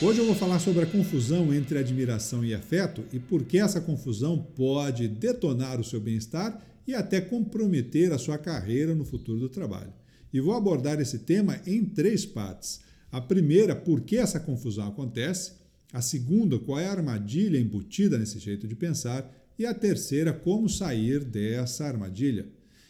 [0.00, 3.80] Hoje eu vou falar sobre a confusão entre admiração e afeto e por que essa
[3.80, 9.48] confusão pode detonar o seu bem-estar e até comprometer a sua carreira no futuro do
[9.48, 9.92] trabalho.
[10.32, 12.78] E vou abordar esse tema em três partes.
[13.10, 15.54] A primeira, por que essa confusão acontece.
[15.92, 19.28] A segunda, qual é a armadilha embutida nesse jeito de pensar.
[19.58, 22.46] E a terceira, como sair dessa armadilha.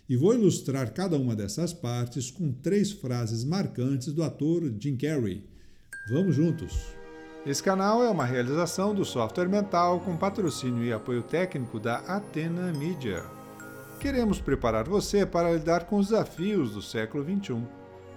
[0.07, 5.43] E vou ilustrar cada uma dessas partes com três frases marcantes do ator Jim Carrey.
[6.11, 6.98] Vamos juntos!
[7.49, 12.71] Esse canal é uma realização do Software Mental com patrocínio e apoio técnico da Atena
[12.75, 13.25] Media.
[13.99, 17.67] Queremos preparar você para lidar com os desafios do século XXI.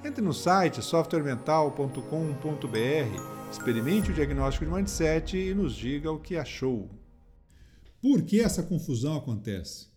[0.04, 6.90] Entre no site softwaremental.com.br, experimente o diagnóstico de mindset e nos diga o que achou.
[8.02, 9.88] Por que essa confusão acontece?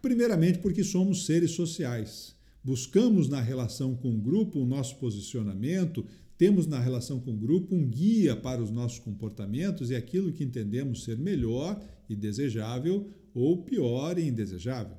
[0.00, 2.36] Primeiramente, porque somos seres sociais.
[2.62, 6.06] Buscamos na relação com o grupo o nosso posicionamento,
[6.40, 10.42] temos na relação com o grupo um guia para os nossos comportamentos e aquilo que
[10.42, 14.96] entendemos ser melhor e desejável ou pior e indesejável.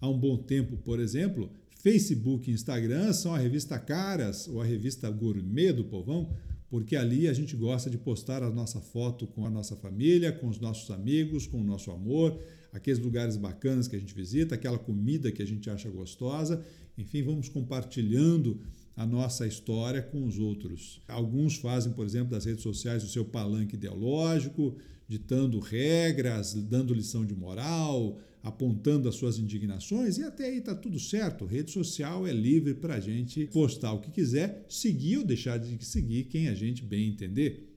[0.00, 1.50] Há um bom tempo, por exemplo,
[1.82, 6.32] Facebook e Instagram são a revista Caras ou a revista Gourmet do Povão,
[6.70, 10.46] porque ali a gente gosta de postar a nossa foto com a nossa família, com
[10.46, 12.40] os nossos amigos, com o nosso amor,
[12.72, 16.64] aqueles lugares bacanas que a gente visita, aquela comida que a gente acha gostosa.
[16.96, 18.60] Enfim, vamos compartilhando
[18.96, 21.02] a nossa história com os outros.
[21.06, 24.74] Alguns fazem, por exemplo, das redes sociais o seu palanque ideológico,
[25.06, 30.98] ditando regras, dando lição de moral, apontando as suas indignações, e até aí está tudo
[30.98, 31.44] certo.
[31.44, 35.84] Rede social é livre para a gente postar o que quiser, seguir ou deixar de
[35.84, 37.68] seguir quem a gente bem entender.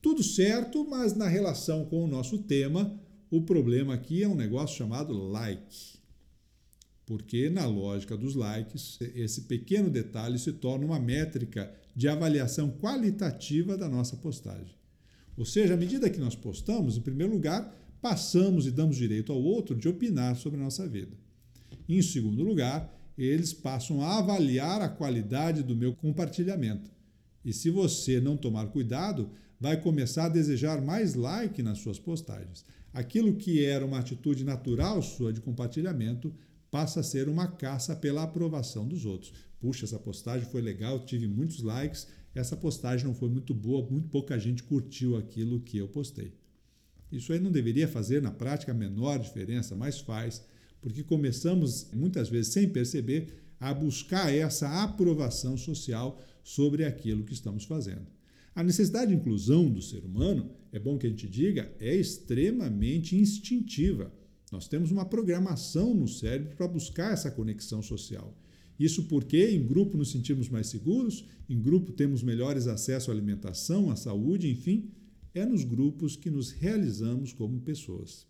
[0.00, 2.98] Tudo certo, mas na relação com o nosso tema,
[3.30, 5.97] o problema aqui é um negócio chamado like
[7.08, 13.78] porque na lógica dos likes, esse pequeno detalhe se torna uma métrica de avaliação qualitativa
[13.78, 14.76] da nossa postagem.
[15.34, 19.42] Ou seja, à medida que nós postamos, em primeiro lugar, passamos e damos direito ao
[19.42, 21.16] outro de opinar sobre a nossa vida.
[21.88, 26.90] Em segundo lugar, eles passam a avaliar a qualidade do meu compartilhamento.
[27.42, 32.66] E se você não tomar cuidado, vai começar a desejar mais like nas suas postagens.
[32.92, 36.34] Aquilo que era uma atitude natural sua de compartilhamento
[36.70, 39.32] passa a ser uma caça pela aprovação dos outros.
[39.60, 44.08] Puxa, essa postagem foi legal, tive muitos likes, essa postagem não foi muito boa, muito
[44.08, 46.32] pouca gente curtiu aquilo que eu postei.
[47.10, 50.44] Isso aí não deveria fazer na prática a menor diferença, mas faz,
[50.80, 57.64] porque começamos muitas vezes sem perceber a buscar essa aprovação social sobre aquilo que estamos
[57.64, 58.06] fazendo.
[58.54, 63.16] A necessidade de inclusão do ser humano, é bom que a gente diga, é extremamente
[63.16, 64.12] instintiva.
[64.50, 68.36] Nós temos uma programação no cérebro para buscar essa conexão social.
[68.78, 73.90] Isso porque em grupo nos sentimos mais seguros, em grupo temos melhores acesso à alimentação,
[73.90, 74.90] à saúde, enfim,
[75.34, 78.26] é nos grupos que nos realizamos como pessoas.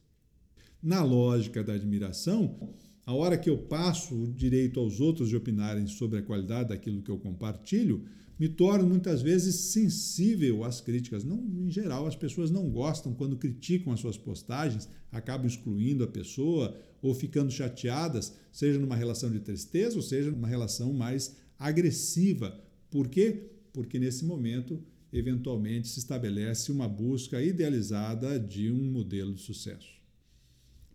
[0.82, 2.74] Na lógica da admiração,
[3.08, 7.00] a hora que eu passo o direito aos outros de opinarem sobre a qualidade daquilo
[7.00, 8.04] que eu compartilho,
[8.38, 11.24] me torno muitas vezes sensível às críticas.
[11.24, 16.06] Não, em geral, as pessoas não gostam quando criticam as suas postagens, acabam excluindo a
[16.06, 22.62] pessoa ou ficando chateadas, seja numa relação de tristeza ou seja numa relação mais agressiva.
[22.90, 23.52] Por quê?
[23.72, 29.96] Porque nesse momento, eventualmente, se estabelece uma busca idealizada de um modelo de sucesso.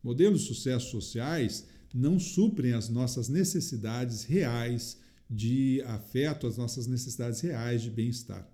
[0.03, 4.97] Modelos de sucesso sociais não suprem as nossas necessidades reais
[5.29, 8.49] de afeto às nossas necessidades reais de bem-estar.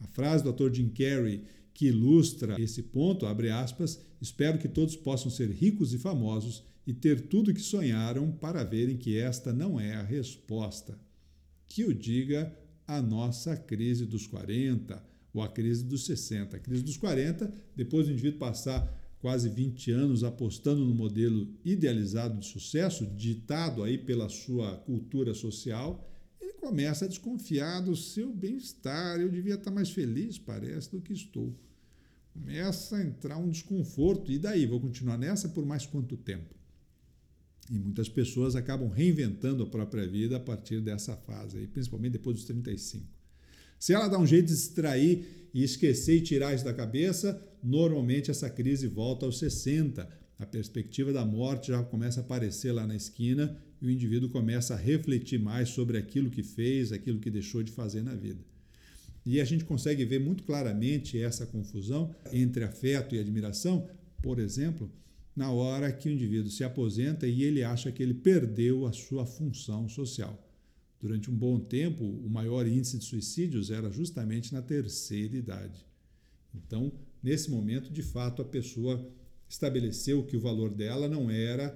[0.00, 1.44] A frase do ator Jim Carrey
[1.78, 6.92] que ilustra esse ponto, abre aspas, espero que todos possam ser ricos e famosos e
[6.92, 10.98] ter tudo que sonharam para verem que esta não é a resposta.
[11.68, 12.52] Que o diga
[12.84, 15.00] a nossa crise dos 40
[15.32, 16.56] ou a crise dos 60.
[16.56, 22.38] A crise dos 40, depois do indivíduo passar quase 20 anos apostando no modelo idealizado
[22.38, 26.08] de sucesso, ditado aí pela sua cultura social,
[26.40, 29.20] ele começa a desconfiar do seu bem-estar.
[29.20, 31.54] Eu devia estar mais feliz, parece, do que estou.
[32.32, 34.30] Começa a entrar um desconforto.
[34.30, 34.66] E daí?
[34.66, 36.54] Vou continuar nessa por mais quanto tempo?
[37.70, 42.36] E muitas pessoas acabam reinventando a própria vida a partir dessa fase, aí, principalmente depois
[42.36, 43.17] dos 35.
[43.78, 48.30] Se ela dá um jeito de distrair e esquecer e tirar isso da cabeça, normalmente
[48.30, 50.08] essa crise volta aos 60.
[50.38, 54.74] A perspectiva da morte já começa a aparecer lá na esquina e o indivíduo começa
[54.74, 58.44] a refletir mais sobre aquilo que fez, aquilo que deixou de fazer na vida.
[59.24, 63.88] E a gente consegue ver muito claramente essa confusão entre afeto e admiração,
[64.22, 64.90] por exemplo,
[65.34, 69.26] na hora que o indivíduo se aposenta e ele acha que ele perdeu a sua
[69.26, 70.47] função social.
[71.00, 75.86] Durante um bom tempo, o maior índice de suicídios era justamente na terceira idade.
[76.54, 76.92] Então,
[77.22, 79.08] nesse momento, de fato, a pessoa
[79.48, 81.70] estabeleceu que o valor dela não era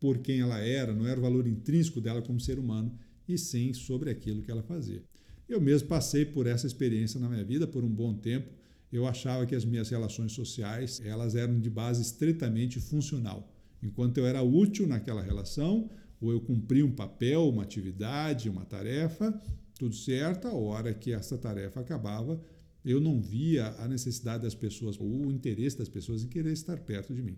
[0.00, 2.98] por quem ela era, não era o valor intrínseco dela como ser humano,
[3.28, 5.02] e sim sobre aquilo que ela fazia.
[5.48, 8.48] Eu mesmo passei por essa experiência na minha vida por um bom tempo.
[8.90, 13.54] Eu achava que as minhas relações sociais elas eram de base estritamente funcional.
[13.82, 15.90] Enquanto eu era útil naquela relação,
[16.22, 19.38] ou eu cumpria um papel, uma atividade, uma tarefa,
[19.76, 22.40] tudo certo, a hora que essa tarefa acabava,
[22.84, 26.78] eu não via a necessidade das pessoas, ou o interesse das pessoas em querer estar
[26.78, 27.36] perto de mim.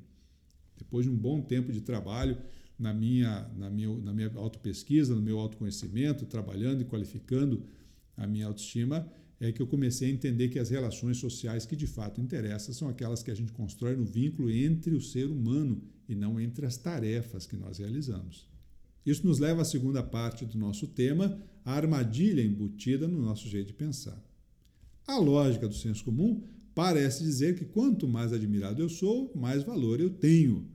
[0.77, 2.37] Depois de um bom tempo de trabalho
[2.79, 7.65] na minha, na minha, na minha autopesquisa, no meu autoconhecimento, trabalhando e qualificando
[8.17, 9.11] a minha autoestima,
[9.41, 12.89] é que eu comecei a entender que as relações sociais que de fato interessam são
[12.89, 16.77] aquelas que a gente constrói no vínculo entre o ser humano e não entre as
[16.77, 18.54] tarefas que nós realizamos.
[19.05, 23.69] Isso nos leva à segunda parte do nosso tema, a armadilha embutida no nosso jeito
[23.69, 24.23] de pensar.
[25.06, 26.43] A lógica do senso comum
[26.75, 30.67] parece dizer que quanto mais admirado eu sou, mais valor eu tenho.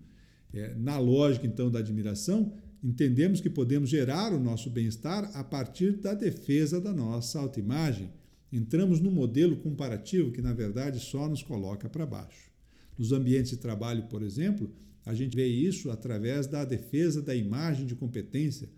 [0.53, 2.53] É, na lógica, então, da admiração,
[2.83, 8.11] entendemos que podemos gerar o nosso bem-estar a partir da defesa da nossa autoimagem.
[8.51, 12.49] Entramos num modelo comparativo que, na verdade, só nos coloca para baixo.
[12.97, 14.71] Nos ambientes de trabalho, por exemplo,
[15.09, 18.69] a gente vê isso através da defesa da imagem de competência,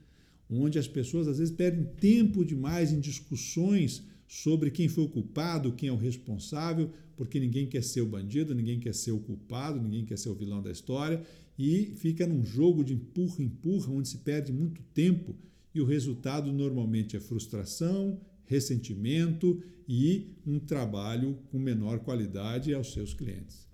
[0.50, 5.74] onde as pessoas às vezes perdem tempo demais em discussões sobre quem foi o culpado,
[5.74, 9.81] quem é o responsável, porque ninguém quer ser o bandido, ninguém quer ser o culpado,
[9.81, 11.22] ninguém quer ser o vilão da história,
[11.60, 15.36] e fica num jogo de empurra-empurra, onde se perde muito tempo,
[15.75, 23.13] e o resultado normalmente é frustração, ressentimento e um trabalho com menor qualidade aos seus
[23.13, 23.70] clientes.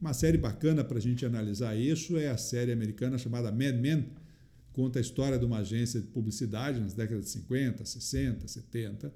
[0.00, 4.06] Uma série bacana para a gente analisar isso é a série americana chamada Mad Men,
[4.72, 9.12] conta a história de uma agência de publicidade nas décadas de 50, 60, 70,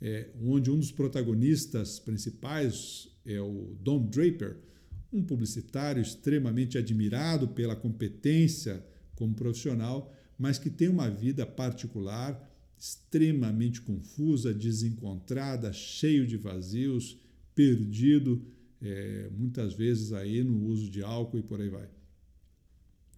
[0.00, 4.58] é, onde um dos protagonistas principais é o Don Draper,
[5.12, 8.80] um publicitário extremamente admirado pela competência
[9.16, 12.48] como profissional, mas que tem uma vida particular
[12.78, 17.18] extremamente confusa, desencontrada, cheio de vazios,
[17.56, 18.40] perdido,
[18.82, 21.88] é, muitas vezes aí no uso de álcool e por aí vai.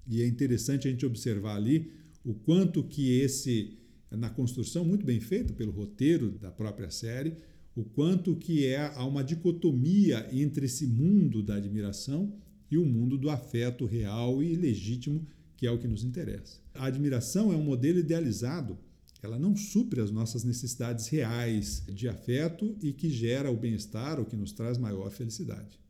[0.06, 1.90] E é interessante a gente observar ali
[2.24, 3.78] o quanto que esse
[4.10, 7.36] na construção muito bem feita pelo roteiro da própria série,
[7.74, 12.32] o quanto que é, há uma dicotomia entre esse mundo da admiração
[12.70, 15.26] e o mundo do afeto real e legítimo,
[15.56, 16.60] que é o que nos interessa.
[16.72, 18.78] A admiração é um modelo idealizado,
[19.24, 24.24] ela não supre as nossas necessidades reais de afeto e que gera o bem-estar, o
[24.24, 25.80] que nos traz maior felicidade.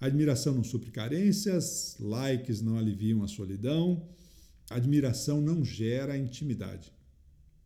[0.00, 4.06] Admiração não supre carências, likes não aliviam a solidão,
[4.70, 6.92] admiração não gera intimidade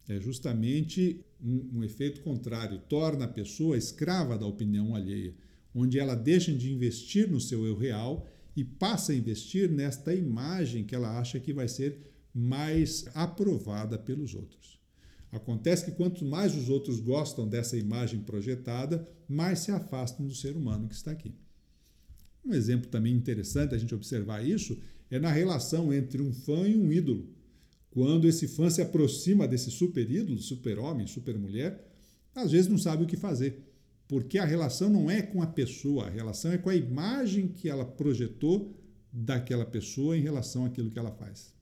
[0.08, 5.34] é justamente um, um, efeito contrário, torna a pessoa escrava da opinião alheia,
[5.75, 10.84] onde ela deixa de investir no seu eu real e passa a investir nesta imagem
[10.84, 11.99] que ela acha que vai ser
[12.34, 14.81] mais aprovada pelos outros.
[15.32, 20.55] Acontece que quanto mais os outros gostam dessa imagem projetada, mais se afastam do ser
[20.55, 21.34] humano que está aqui.
[22.44, 24.79] Um exemplo também interessante a gente observar isso
[25.11, 27.31] é na relação entre um fã e um ídolo.
[27.90, 31.83] Quando esse fã se aproxima desse super ídolo, super homem, super mulher,
[32.35, 33.62] às vezes não sabe o que fazer.
[34.07, 37.71] Porque a relação não é com a pessoa, a relação é com a imagem que
[37.71, 38.75] ela projetou
[39.11, 41.54] daquela pessoa em relação àquilo que ela faz.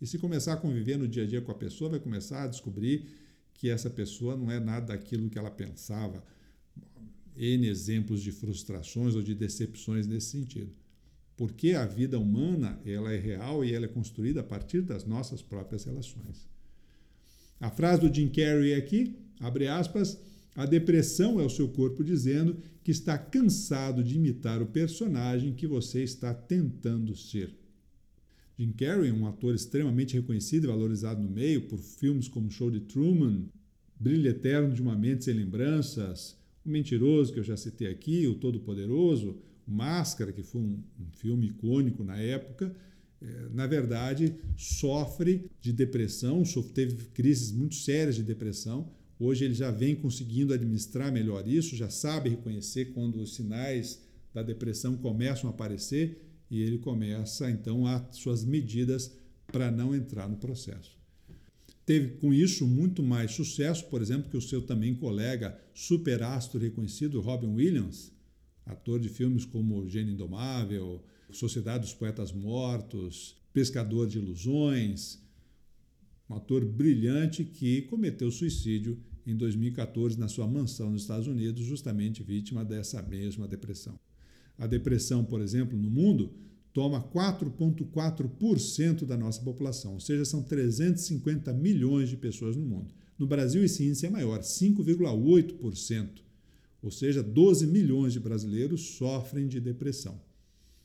[0.00, 2.48] E se começar a conviver no dia a dia com a pessoa, vai começar a
[2.48, 3.06] descobrir
[3.54, 6.24] que essa pessoa não é nada daquilo que ela pensava.
[7.36, 10.72] N exemplos de frustrações ou de decepções nesse sentido
[11.40, 15.40] porque a vida humana ela é real e ela é construída a partir das nossas
[15.40, 16.46] próprias relações.
[17.58, 20.20] A frase do Jim Carrey aqui, abre aspas,
[20.54, 25.66] a depressão é o seu corpo dizendo que está cansado de imitar o personagem que
[25.66, 27.56] você está tentando ser.
[28.60, 32.80] Jim Carrey, um ator extremamente reconhecido e valorizado no meio por filmes como Show de
[32.80, 33.46] Truman,
[33.98, 38.34] Brilho Eterno de uma Mente Sem Lembranças, O Mentiroso, que eu já citei aqui, O
[38.34, 42.76] Todo-Poderoso, Máscara, que foi um, um filme icônico na época,
[43.22, 46.42] é, na verdade sofre de depressão,
[46.74, 48.92] teve crises muito sérias de depressão.
[49.18, 54.02] Hoje ele já vem conseguindo administrar melhor isso, já sabe reconhecer quando os sinais
[54.34, 59.12] da depressão começam a aparecer e ele começa então a suas medidas
[59.46, 60.98] para não entrar no processo.
[61.86, 67.20] Teve com isso muito mais sucesso, por exemplo, que o seu também colega superastro reconhecido
[67.20, 68.12] Robin Williams,
[68.66, 71.02] ator de filmes como Gênio Indomável,
[71.32, 75.18] Sociedade dos Poetas Mortos, Pescador de Ilusões,
[76.28, 82.22] um ator brilhante que cometeu suicídio em 2014 na sua mansão nos Estados Unidos, justamente
[82.22, 83.98] vítima dessa mesma depressão.
[84.60, 86.30] A depressão, por exemplo, no mundo,
[86.70, 92.92] toma 4,4% da nossa população, ou seja, são 350 milhões de pessoas no mundo.
[93.18, 96.08] No Brasil, esse índice é maior, 5,8%,
[96.82, 100.20] ou seja, 12 milhões de brasileiros sofrem de depressão.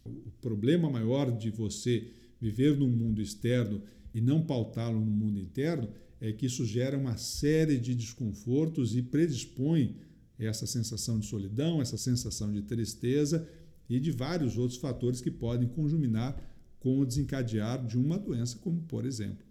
[0.05, 2.07] O problema maior de você
[2.39, 3.81] viver num mundo externo
[4.13, 5.89] e não pautá-lo no mundo interno
[6.21, 9.97] é que isso gera uma série de desconfortos e predispõe
[10.39, 13.45] essa sensação de solidão, essa sensação de tristeza
[13.89, 16.35] e de vários outros fatores que podem conjuminar
[16.79, 19.45] com o desencadear de uma doença, como, por exemplo,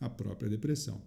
[0.00, 1.02] a própria depressão.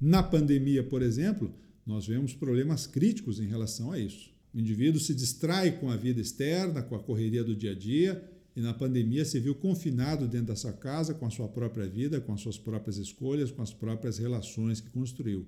[0.00, 1.54] Na pandemia, por exemplo,
[1.86, 4.30] nós vemos problemas críticos em relação a isso.
[4.52, 8.30] O indivíduo se distrai com a vida externa, com a correria do dia a dia,
[8.54, 12.20] e na pandemia se viu confinado dentro da sua casa, com a sua própria vida,
[12.20, 15.46] com as suas próprias escolhas, com as próprias relações que construiu.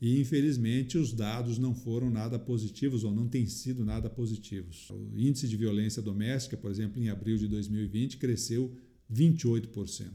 [0.00, 4.88] E, infelizmente, os dados não foram nada positivos ou não têm sido nada positivos.
[4.88, 8.74] O índice de violência doméstica, por exemplo, em abril de 2020, cresceu
[9.12, 10.08] 28%.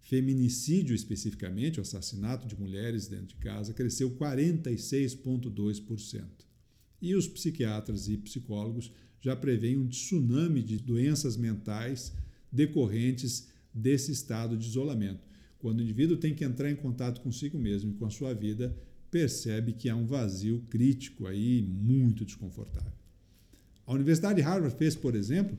[0.00, 6.24] Feminicídio, especificamente, o assassinato de mulheres dentro de casa, cresceu 46,2%.
[7.02, 12.14] E os psiquiatras e psicólogos já preveem um tsunami de doenças mentais
[12.50, 15.28] decorrentes desse estado de isolamento.
[15.58, 18.74] Quando o indivíduo tem que entrar em contato consigo mesmo e com a sua vida,
[19.10, 22.92] percebe que há um vazio crítico aí muito desconfortável.
[23.86, 25.58] A Universidade de Harvard fez, por exemplo,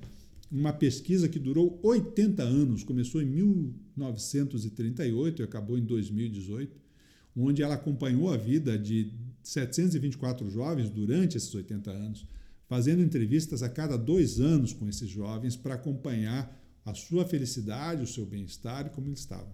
[0.51, 6.79] uma pesquisa que durou 80 anos, começou em 1938 e acabou em 2018,
[7.36, 12.25] onde ela acompanhou a vida de 724 jovens durante esses 80 anos,
[12.67, 18.08] fazendo entrevistas a cada dois anos com esses jovens para acompanhar a sua felicidade, o
[18.08, 19.53] seu bem-estar e como eles estavam.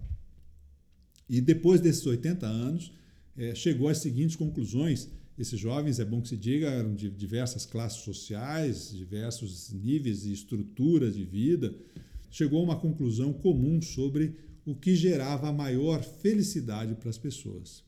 [1.28, 2.92] E depois desses 80 anos,
[3.38, 5.08] é, chegou às seguintes conclusões.
[5.38, 10.32] Esses jovens, é bom que se diga, eram de diversas classes sociais, diversos níveis e
[10.32, 11.72] estruturas de vida.
[12.28, 14.34] Chegou a uma conclusão comum sobre
[14.66, 17.84] o que gerava a maior felicidade para as pessoas.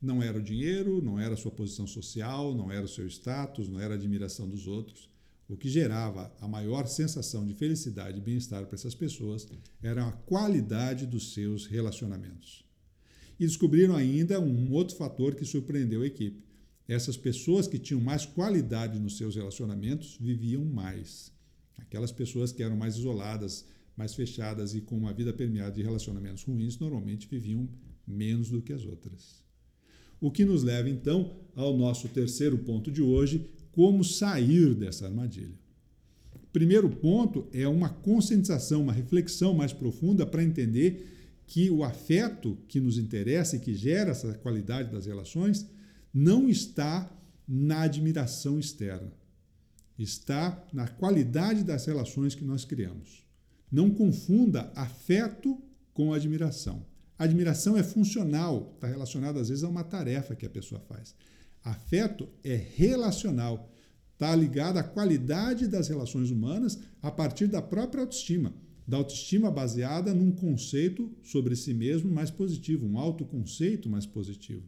[0.00, 3.68] Não era o dinheiro, não era a sua posição social, não era o seu status,
[3.68, 5.08] não era a admiração dos outros.
[5.48, 9.48] O que gerava a maior sensação de felicidade e bem-estar para essas pessoas
[9.82, 12.69] era a qualidade dos seus relacionamentos.
[13.40, 16.44] E descobriram ainda um outro fator que surpreendeu a equipe.
[16.86, 21.32] Essas pessoas que tinham mais qualidade nos seus relacionamentos viviam mais.
[21.78, 23.64] Aquelas pessoas que eram mais isoladas,
[23.96, 27.66] mais fechadas e com uma vida permeada de relacionamentos ruins normalmente viviam
[28.06, 29.42] menos do que as outras.
[30.20, 35.58] O que nos leva então ao nosso terceiro ponto de hoje: como sair dessa armadilha.
[36.52, 41.19] Primeiro ponto é uma conscientização, uma reflexão mais profunda para entender
[41.50, 45.66] que o afeto que nos interessa e que gera essa qualidade das relações
[46.14, 47.10] não está
[47.46, 49.12] na admiração externa,
[49.98, 53.26] está na qualidade das relações que nós criamos.
[53.70, 55.60] Não confunda afeto
[55.92, 56.86] com admiração.
[57.18, 61.16] A admiração é funcional, está relacionada às vezes a uma tarefa que a pessoa faz.
[61.64, 63.68] Afeto é relacional,
[64.12, 68.54] está ligado à qualidade das relações humanas a partir da própria autoestima
[68.90, 74.64] da autoestima baseada num conceito sobre si mesmo mais positivo, um autoconceito mais positivo.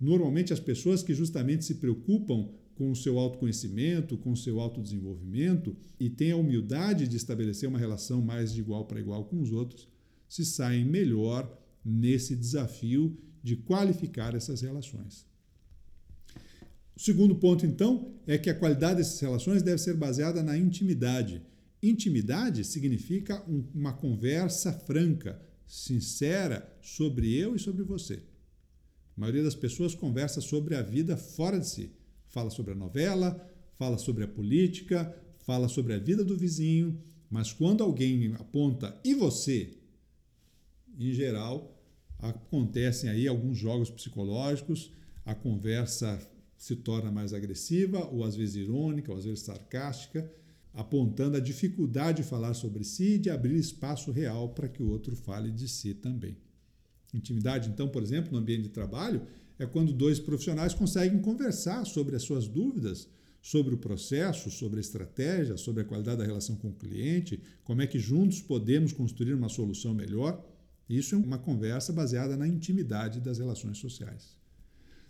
[0.00, 5.76] Normalmente, as pessoas que justamente se preocupam com o seu autoconhecimento, com o seu autodesenvolvimento
[6.00, 9.52] e têm a humildade de estabelecer uma relação mais de igual para igual com os
[9.52, 9.86] outros,
[10.26, 11.54] se saem melhor
[11.84, 15.26] nesse desafio de qualificar essas relações.
[16.96, 21.42] O segundo ponto, então, é que a qualidade dessas relações deve ser baseada na intimidade
[21.82, 23.42] Intimidade significa
[23.74, 28.22] uma conversa franca, sincera sobre eu e sobre você.
[29.16, 31.92] A maioria das pessoas conversa sobre a vida fora de si.
[32.28, 37.52] Fala sobre a novela, fala sobre a política, fala sobre a vida do vizinho, mas
[37.52, 39.78] quando alguém aponta e você,
[40.98, 41.80] em geral,
[42.18, 44.92] acontecem aí alguns jogos psicológicos,
[45.24, 46.20] a conversa
[46.56, 50.30] se torna mais agressiva, ou às vezes irônica, ou às vezes sarcástica,
[50.78, 54.88] apontando a dificuldade de falar sobre si e de abrir espaço real para que o
[54.88, 56.36] outro fale de si também.
[57.12, 59.22] Intimidade, então, por exemplo, no ambiente de trabalho,
[59.58, 63.08] é quando dois profissionais conseguem conversar sobre as suas dúvidas,
[63.42, 67.82] sobre o processo, sobre a estratégia, sobre a qualidade da relação com o cliente, como
[67.82, 70.40] é que juntos podemos construir uma solução melhor.
[70.88, 74.36] Isso é uma conversa baseada na intimidade das relações sociais.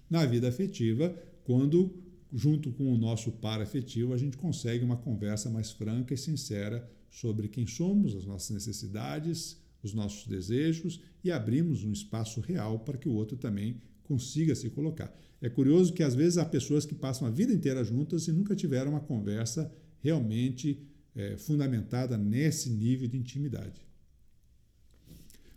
[0.08, 5.48] Na vida afetiva, quando junto com o nosso par afetivo, a gente consegue uma conversa
[5.50, 11.84] mais franca e sincera sobre quem somos, as nossas necessidades, os nossos desejos e abrimos
[11.84, 15.14] um espaço real para que o outro também consiga se colocar.
[15.40, 18.56] É curioso que às vezes há pessoas que passam a vida inteira juntas e nunca
[18.56, 20.82] tiveram uma conversa realmente
[21.14, 23.86] é, fundamentada nesse nível de intimidade.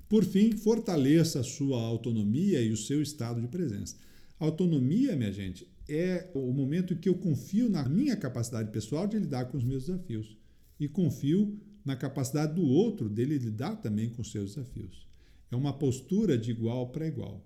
[0.08, 3.96] Por fim, fortaleça a sua autonomia e o seu estado de presença.
[4.38, 9.19] Autonomia, minha gente, é o momento em que eu confio na minha capacidade pessoal de
[9.19, 10.38] lidar com os meus desafios
[10.79, 15.07] e confio na capacidade do outro dele lidar também com os seus desafios.
[15.51, 17.45] É uma postura de igual para igual.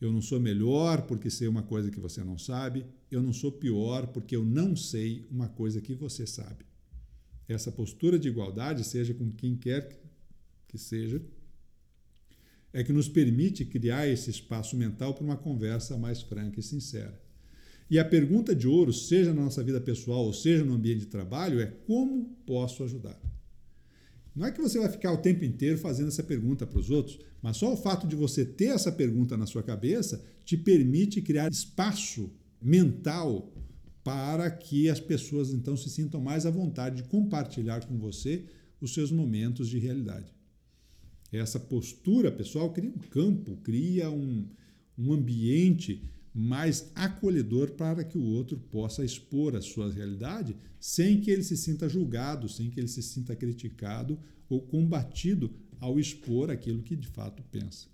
[0.00, 3.50] Eu não sou melhor porque sei uma coisa que você não sabe, eu não sou
[3.50, 6.66] pior porque eu não sei uma coisa que você sabe.
[7.48, 9.98] Essa postura de igualdade, seja com quem quer
[10.68, 11.22] que seja,
[12.72, 17.25] é que nos permite criar esse espaço mental para uma conversa mais franca e sincera.
[17.88, 21.06] E a pergunta de ouro, seja na nossa vida pessoal ou seja no ambiente de
[21.06, 23.20] trabalho, é como posso ajudar?
[24.34, 27.18] Não é que você vai ficar o tempo inteiro fazendo essa pergunta para os outros,
[27.40, 31.50] mas só o fato de você ter essa pergunta na sua cabeça te permite criar
[31.50, 33.52] espaço mental
[34.04, 38.44] para que as pessoas então se sintam mais à vontade de compartilhar com você
[38.80, 40.34] os seus momentos de realidade.
[41.32, 44.46] Essa postura pessoal cria um campo, cria um,
[44.98, 46.02] um ambiente
[46.38, 51.56] mais acolhedor para que o outro possa expor a sua realidade sem que ele se
[51.56, 55.50] sinta julgado, sem que ele se sinta criticado ou combatido
[55.80, 57.86] ao expor aquilo que de fato pensa.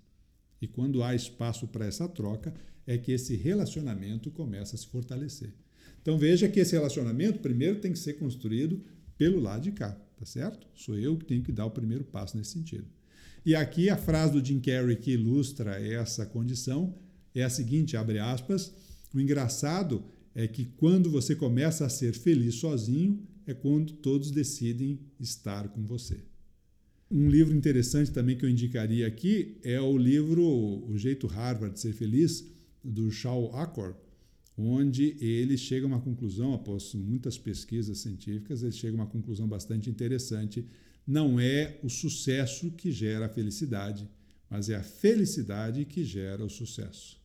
[0.61, 2.53] E quando há espaço para essa troca,
[2.85, 5.53] é que esse relacionamento começa a se fortalecer.
[6.01, 8.83] Então veja que esse relacionamento primeiro tem que ser construído
[9.17, 10.67] pelo lado de cá, tá certo?
[10.75, 12.87] Sou eu que tenho que dar o primeiro passo nesse sentido.
[13.45, 16.93] E aqui a frase do Jim Carrey que ilustra essa condição
[17.35, 18.73] é a seguinte, abre aspas,
[19.13, 20.03] o engraçado
[20.35, 25.85] é que quando você começa a ser feliz sozinho, é quando todos decidem estar com
[25.85, 26.23] você.
[27.11, 31.79] Um livro interessante também que eu indicaria aqui é o livro O Jeito Harvard de
[31.79, 32.43] Ser Feliz,
[32.83, 33.95] do Shaw Acor,
[34.57, 39.47] onde ele chega a uma conclusão, após muitas pesquisas científicas, ele chega a uma conclusão
[39.47, 40.65] bastante interessante.
[41.05, 44.09] Não é o sucesso que gera a felicidade,
[44.49, 47.22] mas é a felicidade que gera o sucesso.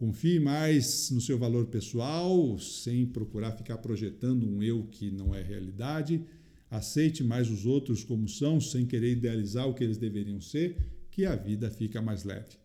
[0.00, 5.42] Confie mais no seu valor pessoal, sem procurar ficar projetando um eu que não é
[5.42, 6.24] realidade.
[6.70, 10.78] Aceite mais os outros como são, sem querer idealizar o que eles deveriam ser,
[11.10, 12.56] que a vida fica mais leve.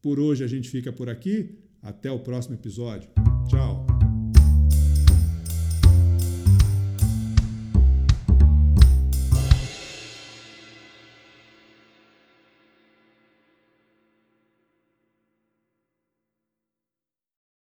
[0.00, 1.58] Por hoje a gente fica por aqui.
[1.82, 3.10] Até o próximo episódio.
[3.50, 3.97] Tchau!